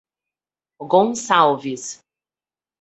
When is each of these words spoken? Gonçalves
Gonçalves 0.89 2.01